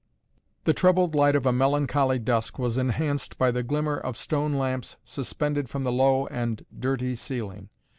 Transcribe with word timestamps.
The 0.63 0.73
troubled 0.73 1.13
light 1.13 1.35
of 1.35 1.45
a 1.45 1.51
melancholy 1.51 2.17
dusk 2.17 2.57
was 2.57 2.79
enhanced 2.79 3.37
by 3.37 3.51
the 3.51 3.61
glimmer 3.61 3.97
of 3.97 4.17
stone 4.17 4.55
lamps 4.55 4.95
suspended 5.03 5.69
from 5.69 5.83
the 5.83 5.91
low 5.91 6.25
and 6.25 6.65
dirty 6.79 7.13
ceiling. 7.13 7.69